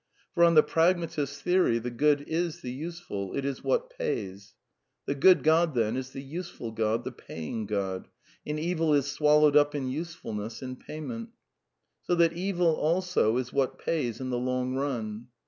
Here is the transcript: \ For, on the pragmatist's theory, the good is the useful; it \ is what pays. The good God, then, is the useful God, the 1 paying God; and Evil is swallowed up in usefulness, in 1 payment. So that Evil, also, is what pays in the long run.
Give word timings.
\ 0.17 0.33
For, 0.33 0.43
on 0.43 0.55
the 0.55 0.63
pragmatist's 0.63 1.43
theory, 1.43 1.77
the 1.77 1.91
good 1.91 2.21
is 2.21 2.61
the 2.61 2.71
useful; 2.71 3.35
it 3.35 3.45
\ 3.45 3.45
is 3.45 3.63
what 3.63 3.91
pays. 3.91 4.55
The 5.05 5.13
good 5.13 5.43
God, 5.43 5.75
then, 5.75 5.95
is 5.95 6.09
the 6.09 6.23
useful 6.23 6.71
God, 6.71 7.03
the 7.03 7.11
1 7.11 7.17
paying 7.17 7.65
God; 7.67 8.07
and 8.43 8.59
Evil 8.59 8.95
is 8.95 9.05
swallowed 9.11 9.55
up 9.55 9.75
in 9.75 9.89
usefulness, 9.89 10.63
in 10.63 10.69
1 10.69 10.77
payment. 10.77 11.29
So 12.01 12.15
that 12.15 12.33
Evil, 12.33 12.73
also, 12.75 13.37
is 13.37 13.53
what 13.53 13.77
pays 13.77 14.19
in 14.19 14.31
the 14.31 14.39
long 14.39 14.73
run. 14.73 15.27